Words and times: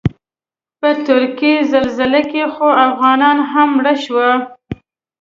په 0.79 0.89
ترکیې 1.07 1.55
زلزله 1.73 2.21
کې 2.31 2.43
خو 2.53 2.67
افغانان 2.87 3.37
هم 3.51 3.69
مړه 3.77 3.95
شوي. 4.03 4.31